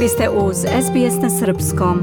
Vi 0.00 0.08
ste 0.08 0.28
uz 0.30 0.56
SBS 0.56 1.14
na 1.22 1.30
Srpskom. 1.30 1.96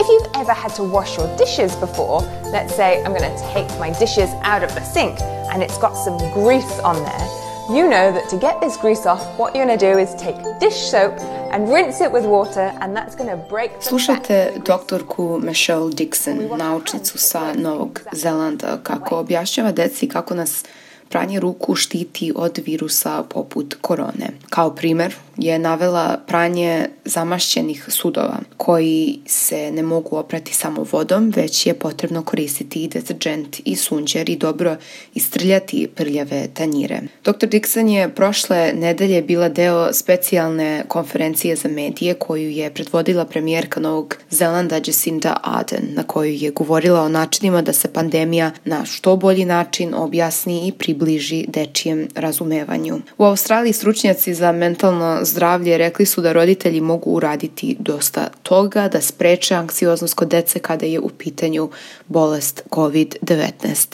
If 0.00 0.06
you've 0.08 0.30
ever 0.42 0.54
had 0.62 0.76
to 0.76 0.82
wash 0.82 1.18
your 1.18 1.28
dishes 1.38 1.76
before, 1.76 2.20
let's 2.52 2.74
say 2.76 3.02
I'm 3.04 3.12
going 3.18 3.30
to 3.36 3.42
take 3.54 3.68
my 3.78 3.90
dishes 3.98 4.30
out 4.42 4.62
of 4.66 4.74
the 4.74 4.84
sink 4.94 5.20
and 5.52 5.62
it's 5.62 5.78
got 5.80 5.94
some 6.04 6.18
grease 6.34 6.74
on 6.84 6.96
there, 6.96 7.26
you 7.76 7.84
know 7.88 8.06
that 8.16 8.28
to 8.30 8.36
get 8.36 8.54
this 8.60 8.76
grease 8.76 9.06
off, 9.10 9.22
what 9.38 9.54
you're 9.54 9.66
going 9.66 9.78
to 9.78 9.86
do 9.92 9.98
is 9.98 10.10
take 10.26 10.36
dish 10.60 10.90
soap 10.90 11.14
and 11.52 11.72
rinse 11.72 12.04
it 12.06 12.12
with 12.12 12.24
water 12.24 12.66
and 12.80 12.96
that's 12.96 13.14
going 13.16 13.30
to 13.30 13.48
break 13.48 13.70
the 13.70 13.88
Slušajte 13.88 14.52
doktorku 14.66 15.40
Michelle 15.42 15.90
Dixon, 15.90 16.48
naučnicu 16.58 17.18
sa 17.18 17.52
Novog 17.54 18.00
Zelanda, 18.12 18.78
kako 18.82 19.18
objašnjava 19.18 19.72
deci 19.72 20.08
kako 20.08 20.34
nas 20.34 20.64
pranje 21.10 21.40
ruku 21.40 21.74
štiti 21.74 22.32
od 22.36 22.58
virusa 22.66 23.22
poput 23.22 23.74
korone. 23.80 24.30
Kao 24.50 24.74
primer 24.74 25.14
je 25.36 25.58
navela 25.58 26.18
pranje 26.26 26.88
zamašćenih 27.04 27.84
sudova 27.88 28.38
koji 28.56 29.18
se 29.26 29.70
ne 29.70 29.82
mogu 29.82 30.16
oprati 30.16 30.54
samo 30.54 30.86
vodom, 30.92 31.32
već 31.36 31.66
je 31.66 31.74
potrebno 31.74 32.22
koristiti 32.22 32.84
i 32.84 32.88
deterđent 32.88 33.60
i 33.64 33.76
sunđer 33.76 34.30
i 34.30 34.36
dobro 34.36 34.76
istrljati 35.14 35.88
prljave 35.94 36.48
tanjire. 36.54 37.00
Dr. 37.24 37.46
Dixon 37.46 37.88
je 37.88 38.14
prošle 38.14 38.72
nedelje 38.74 39.22
bila 39.22 39.48
deo 39.48 39.92
specijalne 39.92 40.84
konferencije 40.88 41.56
za 41.56 41.68
medije 41.68 42.14
koju 42.14 42.50
je 42.50 42.74
predvodila 42.74 43.24
premijerka 43.24 43.80
Novog 43.80 44.16
Zelanda 44.30 44.76
Jacinda 44.76 45.36
Ardern, 45.42 45.86
na 45.94 46.02
kojoj 46.02 46.44
je 46.44 46.50
govorila 46.50 47.00
o 47.00 47.08
načinima 47.08 47.62
da 47.62 47.72
se 47.72 47.92
pandemija 47.92 48.50
na 48.64 48.84
što 48.84 49.16
bolji 49.16 49.44
način 49.44 49.94
objasni 49.94 50.68
i 50.68 50.72
približi 50.72 50.99
dečijem 51.48 52.08
razumevanju. 52.14 53.00
U 53.18 53.24
Australiji 53.24 53.72
stručnjaci 53.72 54.34
za 54.34 54.52
mentalno 54.52 55.18
zdravlje 55.22 55.78
rekli 55.78 56.06
su 56.06 56.20
da 56.20 56.32
roditelji 56.32 56.80
mogu 56.80 57.10
uraditi 57.10 57.76
dosta 57.78 58.28
toga 58.42 58.88
da 58.88 59.00
spreče 59.00 59.54
anksioznost 59.54 60.14
kod 60.14 60.28
dece 60.28 60.58
kada 60.58 60.86
je 60.86 61.00
u 61.00 61.08
pitanju 61.08 61.70
bolest 62.08 62.62
COVID-19. 62.70 63.86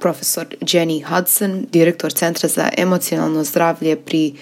Profesor 0.00 0.46
Jenny 0.60 1.04
Hudson, 1.04 1.66
direktor 1.72 2.12
Centra 2.12 2.48
za 2.48 2.68
emocionalno 2.76 3.44
zdravlje 3.44 3.96
pri 3.96 4.34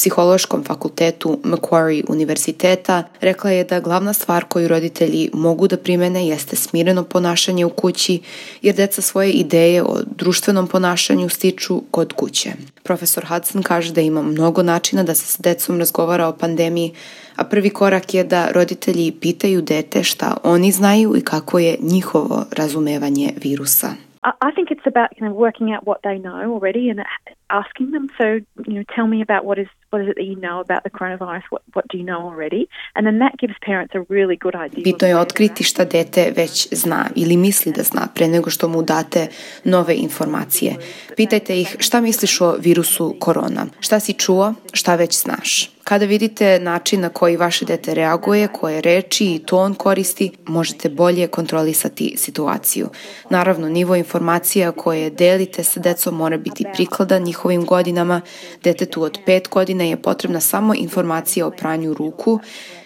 psihološkom 0.00 0.64
fakultetu 0.64 1.38
Macquarie 1.44 2.04
univerziteta, 2.08 3.02
rekla 3.20 3.50
je 3.50 3.64
da 3.64 3.80
glavna 3.80 4.12
stvar 4.12 4.44
koju 4.44 4.68
roditelji 4.68 5.30
mogu 5.32 5.68
da 5.68 5.76
primene 5.76 6.26
jeste 6.26 6.56
smireno 6.56 7.04
ponašanje 7.04 7.64
u 7.64 7.70
kući, 7.70 8.20
jer 8.62 8.74
deca 8.74 9.02
svoje 9.02 9.30
ideje 9.30 9.82
o 9.82 10.00
društvenom 10.16 10.66
ponašanju 10.66 11.28
stiču 11.28 11.82
kod 11.90 12.12
kuće. 12.12 12.52
Profesor 12.82 13.24
Hudson 13.28 13.62
kaže 13.62 13.92
da 13.92 14.00
ima 14.00 14.22
mnogo 14.22 14.62
načina 14.62 15.02
da 15.02 15.14
se 15.14 15.26
s 15.26 15.40
decom 15.40 15.78
razgovara 15.78 16.28
o 16.28 16.36
pandemiji, 16.36 16.94
a 17.36 17.44
prvi 17.44 17.70
korak 17.70 18.14
je 18.14 18.24
da 18.24 18.50
roditelji 18.50 19.12
pitaju 19.12 19.62
dete 19.62 20.04
šta 20.04 20.36
oni 20.44 20.72
znaju 20.72 21.16
i 21.16 21.20
kako 21.20 21.58
je 21.58 21.76
njihovo 21.80 22.44
razumevanje 22.52 23.32
virusa. 23.42 24.09
I 24.22 24.50
think 24.50 24.70
it's 24.70 24.86
about 24.86 25.08
you 25.16 25.26
know 25.26 25.32
working 25.32 25.72
out 25.72 25.86
what 25.86 26.00
they 26.02 26.18
know 26.18 26.52
already 26.52 26.90
and 26.90 27.00
asking 27.48 27.90
them. 27.92 28.08
So 28.18 28.24
you 28.66 28.74
know, 28.74 28.84
tell 28.94 29.06
me 29.06 29.22
about 29.22 29.44
what 29.46 29.58
is 29.58 29.68
what 29.90 30.02
is 30.02 30.08
it 30.08 30.16
that 30.16 30.24
you 30.24 30.36
know 30.36 30.60
about 30.60 30.82
the 30.84 30.90
coronavirus? 30.90 31.42
What 31.50 31.62
what 31.72 31.84
do 31.88 31.96
you 31.98 32.04
know 32.04 32.20
already? 32.30 32.68
And 32.94 33.06
then 33.06 33.18
that 33.20 33.38
gives 33.38 33.54
parents 33.64 33.94
a 33.94 34.02
really 34.14 34.36
good 34.36 34.54
idea. 34.54 34.84
Bitno 34.84 35.08
je 35.08 35.16
otkriti 35.16 35.64
šta 35.64 35.84
dete 35.84 36.32
već 36.36 36.68
zna 36.72 37.06
ili 37.16 37.36
misli 37.36 37.72
da 37.72 37.82
zna 37.82 38.08
pre 38.14 38.28
nego 38.28 38.50
što 38.50 38.68
mu 38.68 38.82
date 38.82 39.28
nove 39.64 39.94
informacije. 39.96 40.76
Pitajte 41.16 41.60
ih 41.60 41.76
šta 41.78 42.00
misliš 42.00 42.40
o 42.40 42.56
virusu 42.58 43.16
korona? 43.20 43.66
Šta 43.80 44.00
si 44.00 44.12
čuo? 44.12 44.54
Šta 44.72 44.94
već 44.94 45.22
znaš? 45.22 45.79
Kada 45.90 46.06
vidite 46.06 46.58
način 46.58 47.00
na 47.00 47.08
koji 47.08 47.36
vaše 47.36 47.64
dete 47.64 47.94
reaguje, 47.94 48.48
koje 48.48 48.80
reči 48.80 49.34
i 49.34 49.38
ton 49.38 49.74
koristi, 49.74 50.30
možete 50.46 50.88
bolje 50.88 51.26
kontrolisati 51.26 52.14
situaciju. 52.16 52.88
Naravno, 53.30 53.68
nivo 53.68 53.96
informacija 53.96 54.72
koje 54.72 55.10
delite 55.10 55.64
sa 55.64 55.80
decom 55.80 56.14
mora 56.14 56.36
biti 56.36 56.64
prikladan 56.74 57.22
njihovim 57.22 57.64
godinama. 57.66 58.20
Detetu 58.64 59.02
od 59.02 59.18
5 59.26 59.48
godina 59.48 59.84
je 59.84 60.02
potrebna 60.02 60.40
samo 60.40 60.74
informacija 60.74 61.46
o 61.46 61.50
pranju 61.50 61.94
ruku, 61.94 62.40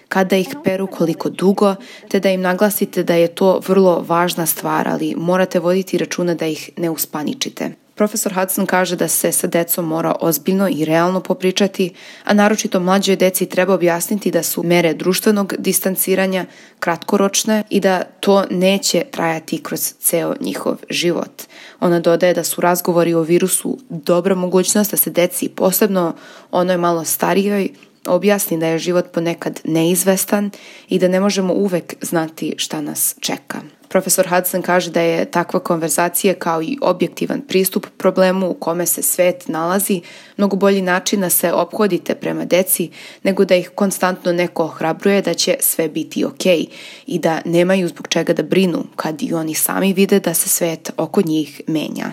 kada 0.09 0.37
ih 0.37 0.57
peru, 0.65 0.87
koliko 0.87 1.31
dugo, 1.31 1.75
te 2.09 2.21
da 2.21 2.31
im 2.31 2.41
naglasite 2.41 3.03
da 3.03 3.15
je 3.15 3.35
to 3.35 3.61
vrlo 3.67 4.05
važna 4.09 4.47
stvar, 4.47 4.89
ali 4.89 5.15
morate 5.17 5.61
voditi 5.61 5.99
računa 5.99 6.35
da 6.35 6.47
ih 6.47 6.71
ne 6.77 6.91
uspaničite. 6.91 7.84
Profesor 7.95 8.33
Hudson 8.35 8.67
kaže 8.67 8.97
da 8.97 9.09
se 9.09 9.33
sa 9.33 9.47
decom 9.47 9.85
mora 9.85 10.15
ozbiljno 10.21 10.69
i 10.69 10.85
realno 10.85 11.21
popričati, 11.21 11.95
a 12.25 12.35
naročito 12.35 12.81
mlađoj 12.81 13.17
deci 13.17 13.47
treba 13.47 13.75
objasniti 13.75 14.31
da 14.31 14.43
su 14.43 14.63
mere 14.63 14.95
društvenog 14.95 15.55
distanciranja 15.59 16.47
kratkoročne 16.81 17.63
i 17.71 17.81
da 17.81 18.03
to 18.21 18.45
neće 18.51 19.05
trajati 19.11 19.63
kroz 19.63 19.95
ceo 20.01 20.35
njihov 20.41 20.77
život. 20.91 21.43
Ona 21.81 22.01
dodaje 22.01 22.35
da 22.35 22.45
su 22.45 22.61
razgovori 22.61 23.15
o 23.15 23.23
virusu 23.23 23.79
dobra 23.89 24.35
mogućnost 24.35 24.91
da 24.91 24.97
se 24.97 25.11
deci, 25.11 25.49
posebno 25.49 26.15
onoj 26.51 26.77
malo 26.77 27.05
starijoj, 27.05 27.69
objasni 28.07 28.59
da 28.59 28.67
je 28.67 28.79
život 28.79 29.13
ponekad 29.13 29.61
neizvestan 29.65 30.51
i 30.89 30.99
da 30.99 31.09
ne 31.09 31.21
možemo 31.21 31.55
uvek 31.55 31.95
znati 32.01 32.55
šta 32.59 32.81
nas 32.81 33.17
čeka. 33.21 33.61
Profesor 33.95 34.27
Hudson 34.27 34.63
kaže 34.63 34.91
da 34.91 35.01
je 35.01 35.25
takva 35.25 35.61
konverzacija 35.61 36.35
kao 36.35 36.63
i 36.63 36.79
objektivan 36.83 37.41
pristup 37.41 37.87
problemu 37.97 38.51
u 38.51 38.55
kome 38.55 38.87
se 38.87 39.03
svet 39.03 39.49
nalazi 39.49 40.01
mnogo 40.37 40.57
bolji 40.57 40.83
način 40.83 41.21
da 41.21 41.31
se 41.31 41.53
ophodite 41.53 42.15
prema 42.15 42.45
deci 42.45 42.91
nego 43.23 43.45
da 43.45 43.55
ih 43.55 43.71
konstantno 43.75 44.33
neko 44.33 44.65
ohrabruje 44.65 45.23
da 45.23 45.35
će 45.35 45.57
sve 45.61 45.89
biti 45.89 46.25
ok 46.25 46.47
i 47.07 47.19
da 47.19 47.41
nemaju 47.45 47.89
zbog 47.89 48.09
čega 48.09 48.33
da 48.33 48.43
brinu 48.43 48.85
kad 48.97 49.23
i 49.23 49.35
oni 49.35 49.55
sami 49.55 49.93
vide 49.93 50.21
da 50.21 50.35
se 50.35 50.49
svet 50.49 50.91
oko 50.97 51.23
njih 51.23 51.61
menja. 51.67 52.13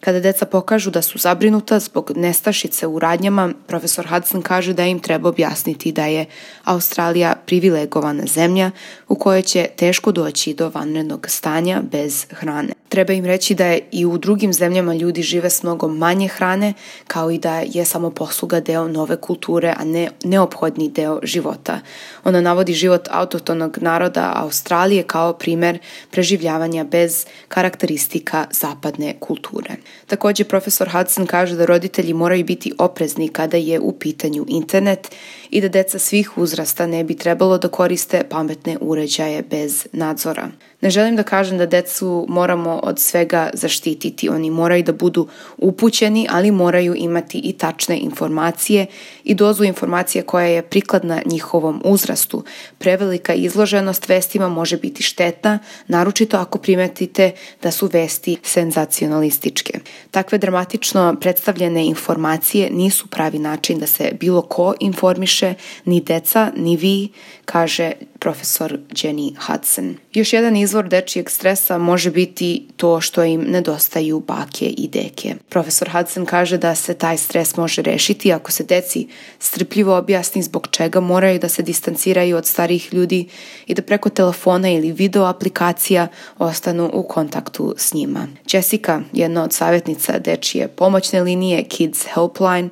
Kada 0.00 0.20
deca 0.20 0.46
pokažu 0.46 0.90
da 0.90 1.02
su 1.02 1.18
zabrinuta 1.18 1.78
zbog 1.78 2.12
nestašice 2.16 2.86
u 2.86 2.98
radnjama, 2.98 3.52
profesor 3.66 4.06
Hudson 4.06 4.42
kaže 4.42 4.72
da 4.72 4.84
im 4.84 5.00
treba 5.00 5.28
objasniti 5.28 5.92
da 5.92 6.06
je 6.06 6.26
Australija 6.64 7.34
privilegovana 7.46 8.26
zemlja 8.26 8.70
u 9.08 9.14
kojoj 9.14 9.42
će 9.42 9.68
teško 9.76 10.12
doći 10.12 10.54
do 10.54 10.70
vanrednog 10.74 11.26
stanja 11.30 11.82
bez 11.90 12.26
hrane. 12.30 12.77
Treba 12.98 13.12
im 13.12 13.24
reći 13.24 13.54
da 13.54 13.66
je 13.66 13.80
i 13.92 14.06
u 14.06 14.18
drugim 14.18 14.52
zemljama 14.52 14.94
ljudi 14.94 15.22
žive 15.22 15.50
s 15.50 15.62
mnogo 15.62 15.88
manje 15.88 16.28
hrane, 16.28 16.72
kao 17.06 17.30
i 17.30 17.38
da 17.38 17.58
je 17.58 17.84
samo 17.84 18.10
posluga 18.10 18.60
deo 18.60 18.88
nove 18.88 19.16
kulture, 19.16 19.74
a 19.78 19.84
ne 19.84 20.08
neophodni 20.24 20.88
deo 20.88 21.20
života. 21.22 21.80
Ona 22.24 22.40
navodi 22.40 22.72
život 22.72 23.08
autotonog 23.10 23.78
naroda 23.80 24.32
Australije 24.36 25.02
kao 25.02 25.32
primer 25.32 25.78
preživljavanja 26.10 26.84
bez 26.84 27.26
karakteristika 27.48 28.46
zapadne 28.50 29.14
kulture. 29.20 29.76
Takođe, 30.06 30.44
profesor 30.44 30.88
Hudson 30.88 31.26
kaže 31.26 31.56
da 31.56 31.66
roditelji 31.66 32.14
moraju 32.14 32.44
biti 32.44 32.72
oprezni 32.78 33.28
kada 33.28 33.56
je 33.56 33.80
u 33.80 33.92
pitanju 33.92 34.44
internet 34.48 35.14
i 35.50 35.60
da 35.60 35.68
deca 35.68 35.98
svih 35.98 36.38
uzrasta 36.38 36.86
ne 36.86 37.04
bi 37.04 37.16
trebalo 37.16 37.58
da 37.58 37.68
koriste 37.68 38.24
pametne 38.30 38.78
uređaje 38.80 39.42
bez 39.42 39.86
nadzora. 39.92 40.50
Ne 40.80 40.90
želim 40.90 41.16
da 41.16 41.22
kažem 41.22 41.58
da 41.58 41.66
decu 41.66 42.26
moramo 42.28 42.80
od 42.88 43.00
svega 43.00 43.50
zaštititi, 43.54 44.28
oni 44.28 44.50
moraju 44.50 44.82
da 44.82 44.92
budu 44.92 45.28
upućeni, 45.56 46.26
ali 46.30 46.50
moraju 46.50 46.94
imati 46.96 47.38
i 47.38 47.52
tačne 47.52 47.98
informacije 47.98 48.86
i 49.24 49.34
dozu 49.34 49.64
informacija 49.64 50.24
koja 50.24 50.46
je 50.46 50.62
prikladna 50.62 51.22
njihovom 51.26 51.82
uzrastu. 51.84 52.44
Prevelika 52.78 53.34
izloženost 53.34 54.08
vestima 54.08 54.48
može 54.48 54.76
biti 54.76 55.02
štetna, 55.02 55.58
naročito 55.86 56.36
ako 56.36 56.58
primetite 56.58 57.30
da 57.62 57.70
su 57.70 57.86
vesti 57.92 58.36
senzacionalističke. 58.42 59.78
Takve 60.10 60.38
dramatično 60.38 61.16
predstavljene 61.20 61.86
informacije 61.86 62.70
nisu 62.70 63.06
pravi 63.06 63.38
način 63.38 63.78
da 63.78 63.86
se 63.86 64.12
bilo 64.20 64.42
ko 64.42 64.74
informiše, 64.80 65.54
ni 65.84 66.00
deca, 66.00 66.52
ni 66.56 66.76
vi, 66.76 67.08
kaže 67.44 67.92
profesor 68.18 68.78
Jenny 68.90 69.34
Hudson. 69.46 69.96
Još 70.12 70.32
jedan 70.32 70.56
izvor 70.56 70.88
dečijeg 70.88 71.30
stresa 71.30 71.78
može 71.78 72.10
biti 72.10 72.66
to 72.76 73.00
što 73.00 73.24
im 73.24 73.40
nedostaju 73.40 74.20
bake 74.20 74.66
i 74.66 74.88
deke. 74.88 75.34
Profesor 75.48 75.90
Hudson 75.90 76.26
kaže 76.26 76.58
da 76.58 76.74
se 76.74 76.94
taj 76.94 77.16
stres 77.16 77.56
može 77.56 77.82
rešiti 77.82 78.32
ako 78.32 78.52
se 78.52 78.64
deci 78.64 79.08
strpljivo 79.38 79.96
objasni 79.96 80.42
zbog 80.42 80.68
čega 80.70 81.00
moraju 81.00 81.38
da 81.38 81.48
se 81.48 81.62
distanciraju 81.62 82.36
od 82.36 82.46
starih 82.46 82.94
ljudi 82.94 83.28
i 83.66 83.74
da 83.74 83.82
preko 83.82 84.08
telefona 84.08 84.70
ili 84.70 84.92
video 84.92 85.24
aplikacija 85.24 86.08
ostanu 86.38 86.90
u 86.92 87.02
kontaktu 87.02 87.74
s 87.76 87.94
njima. 87.94 88.28
Jessica, 88.52 89.00
jedna 89.12 89.42
od 89.42 89.52
savjetnica 89.52 90.18
dečije 90.18 90.68
pomoćne 90.68 91.22
linije 91.22 91.64
Kids 91.64 92.06
Helpline, 92.14 92.68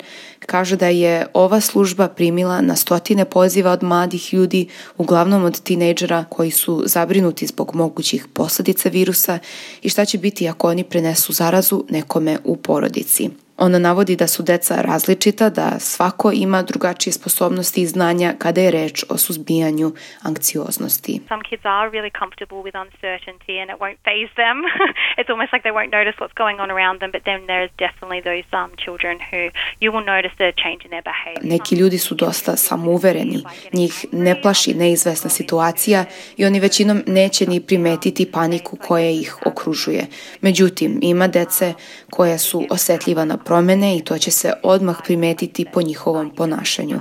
kaže 0.47 0.75
da 0.75 0.87
je 0.87 1.27
ova 1.33 1.61
služba 1.61 2.07
primila 2.07 2.61
na 2.61 2.75
stotine 2.75 3.25
poziva 3.25 3.71
od 3.71 3.83
mladih 3.83 4.33
ljudi, 4.33 4.67
uglavnom 4.97 5.43
od 5.47 5.61
tinejdžera 5.61 6.25
koji 6.29 6.51
su 6.51 6.83
zabrinuti 6.85 7.47
zbog 7.47 7.75
mogućih 7.75 8.27
posledica 8.33 8.89
virusa 8.89 9.39
i 9.81 9.89
šta 9.89 10.05
će 10.05 10.17
biti 10.17 10.47
ako 10.47 10.69
oni 10.69 10.83
prenesu 10.83 11.33
zarazu 11.33 11.83
nekome 11.89 12.37
u 12.43 12.55
porodici. 12.55 13.29
Ona 13.57 13.79
navodi 13.79 14.15
da 14.15 14.27
su 14.27 14.43
deca 14.43 14.75
različita, 14.81 15.49
da 15.49 15.79
svako 15.79 16.31
ima 16.33 16.61
drugačije 16.61 17.13
sposobnosti 17.13 17.81
i 17.81 17.85
znanja 17.85 18.33
kada 18.37 18.61
je 18.61 18.71
reč 18.71 19.03
o 19.09 19.17
suzbijanju 19.17 19.91
anksioznosti. 20.23 21.21
Some 21.27 21.43
kids 21.49 21.65
are 21.65 21.89
really 21.89 22.13
comfortable 22.19 22.59
with 22.67 22.75
uncertainty 22.85 23.55
and 23.61 23.67
it 23.73 23.77
won't 23.83 23.99
phase 24.07 24.31
them. 24.41 24.57
it's 25.19 25.29
almost 25.33 25.51
like 25.53 25.63
they 25.67 25.75
won't 25.79 25.93
notice 25.99 26.15
what's 26.21 26.37
going 26.43 26.57
on 26.63 26.69
around 26.75 26.97
them, 27.01 27.11
but 27.15 27.23
then 27.29 27.39
there's 27.51 27.71
definitely 27.85 28.21
those 28.29 28.47
um, 28.61 28.71
children 28.85 29.13
who 29.29 29.41
you 29.83 29.89
will 29.93 30.07
notice 30.15 30.35
a 30.47 30.49
change 30.63 30.81
in 30.85 30.89
their 30.93 31.05
behavior. 31.11 31.51
Neki 31.53 31.75
ljudi 31.75 31.97
su 31.97 32.15
dosta 32.15 32.55
samouvereni, 32.55 33.43
njih 33.73 34.05
ne 34.11 34.41
plaši 34.41 34.73
neizvesna 34.73 35.29
situacija 35.29 36.05
i 36.37 36.45
oni 36.45 36.59
većinom 36.59 37.03
neće 37.07 37.47
ni 37.47 37.59
primetiti 37.61 38.31
paniku 38.31 38.77
koja 38.87 39.09
ih 39.09 39.37
okružuje. 39.45 40.05
Međutim, 40.41 40.99
ima 41.01 41.27
dece 41.27 41.73
koja 42.09 42.37
su 42.37 42.65
osetljiva 42.69 43.25
na 43.25 43.37
promene 43.47 43.97
i 43.97 44.03
to 44.03 44.17
će 44.17 44.31
se 44.31 44.53
odmah 44.63 44.97
primetiti 45.03 45.65
po 45.73 45.81
njihovom 45.81 46.29
ponašanju. 46.29 46.99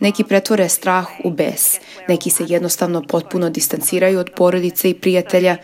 Neki 0.00 0.24
pretvore 0.24 0.68
strah 0.68 1.06
u 1.24 1.30
bes, 1.30 1.78
neki 2.08 2.30
se 2.30 2.44
jednostavno 2.48 3.02
potpuno 3.02 3.50
distanciraju 3.50 4.18
od 4.18 4.30
porodice 4.36 4.90
i 4.90 4.94
prijatelja. 4.94 5.56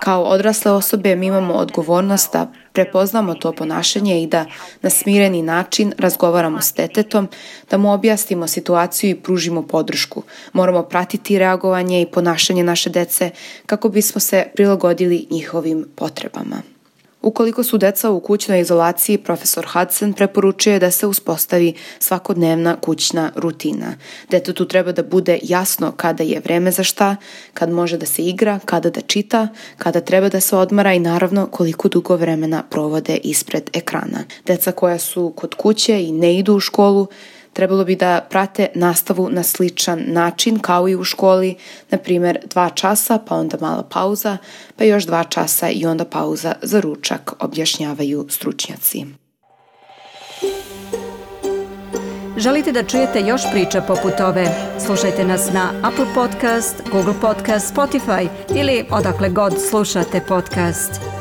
Kao 0.00 0.24
odrasle 0.24 0.72
osobe 0.72 1.16
mi 1.16 1.26
imamo 1.26 1.54
odgovornost 1.54 2.32
da 2.32 2.52
prepoznamo 2.72 3.34
to 3.34 3.52
ponašanje 3.52 4.22
i 4.22 4.26
da 4.26 4.44
na 4.82 4.90
smireni 4.90 5.42
način 5.42 5.92
razgovaramo 5.98 6.60
s 6.60 6.74
detetom, 6.76 7.28
da 7.70 7.78
mu 7.78 7.92
objasnimo 7.92 8.46
situaciju 8.46 9.10
i 9.10 9.14
pružimo 9.14 9.62
podršku. 9.62 10.22
Moramo 10.52 10.82
pratiti 10.82 11.38
reagovanje 11.38 12.02
i 12.02 12.06
ponašanje 12.06 12.64
naše 12.64 12.90
dece 12.90 13.30
kako 13.66 13.88
bismo 13.88 14.20
se 14.20 14.46
prilagodili 14.54 15.26
njihovim 15.30 15.86
potrebama. 15.96 16.77
Ukoliko 17.22 17.62
su 17.62 17.78
deca 17.78 18.10
u 18.10 18.20
kućnoj 18.20 18.60
izolaciji, 18.60 19.18
profesor 19.18 19.66
Hudson 19.72 20.12
preporučuje 20.12 20.78
da 20.78 20.90
se 20.90 21.06
uspostavi 21.06 21.74
svakodnevna 21.98 22.76
kućna 22.80 23.32
rutina. 23.36 23.94
Detetu 24.30 24.64
treba 24.64 24.92
da 24.92 25.02
bude 25.02 25.38
jasno 25.42 25.92
kada 25.96 26.24
je 26.24 26.40
vreme 26.44 26.70
za 26.70 26.84
šta, 26.84 27.16
kad 27.54 27.70
može 27.70 27.98
da 27.98 28.06
se 28.06 28.22
igra, 28.22 28.58
kada 28.64 28.90
da 28.90 29.00
čita, 29.00 29.48
kada 29.76 30.00
treba 30.00 30.28
da 30.28 30.40
se 30.40 30.56
odmara 30.56 30.94
i 30.94 31.00
naravno 31.00 31.46
koliko 31.46 31.88
dugo 31.88 32.16
vremena 32.16 32.62
provode 32.70 33.16
ispred 33.16 33.70
ekrana. 33.72 34.24
Deca 34.46 34.72
koja 34.72 34.98
su 34.98 35.32
kod 35.36 35.54
kuće 35.54 36.02
i 36.02 36.12
ne 36.12 36.38
idu 36.38 36.54
u 36.54 36.60
školu 36.60 37.06
trebalo 37.58 37.84
bi 37.84 37.96
da 37.96 38.26
prate 38.30 38.68
nastavu 38.74 39.28
na 39.30 39.42
sličan 39.42 40.04
način 40.06 40.58
kao 40.58 40.88
i 40.88 40.96
u 40.96 41.04
školi, 41.04 41.56
na 41.90 41.98
primjer 41.98 42.38
dva 42.50 42.70
časa 42.70 43.18
pa 43.28 43.34
onda 43.34 43.58
mala 43.60 43.82
pauza, 43.82 44.36
pa 44.76 44.84
još 44.84 45.04
dva 45.04 45.24
časa 45.24 45.68
i 45.68 45.86
onda 45.86 46.04
pauza 46.04 46.54
za 46.62 46.80
ručak, 46.80 47.32
objašnjavaju 47.40 48.26
stručnjaci. 48.28 49.04
Želite 52.36 52.72
da 52.72 52.82
čujete 52.82 53.20
još 53.20 53.42
priča 53.52 53.80
poput 53.80 54.20
ove? 54.20 54.46
Slušajte 54.86 55.24
nas 55.24 55.52
na 55.52 55.70
Apple 55.82 56.06
Podcast, 56.14 56.82
Google 56.92 57.14
Podcast, 57.20 57.74
Spotify 57.74 58.28
ili 58.56 58.84
odakle 58.90 59.28
god 59.28 59.54
slušate 59.70 60.20
podcast. 60.28 61.17